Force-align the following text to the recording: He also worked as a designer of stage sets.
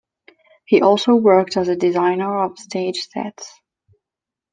He 0.65 0.81
also 0.81 1.13
worked 1.13 1.57
as 1.57 1.67
a 1.67 1.75
designer 1.75 2.39
of 2.43 2.57
stage 2.57 3.07
sets. 3.09 3.61